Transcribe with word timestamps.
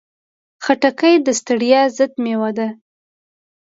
خټکی 0.63 1.13
د 1.25 1.27
ستړیا 1.39 1.81
ضد 1.97 2.11
مېوه 2.23 2.49
ده. 2.57 2.67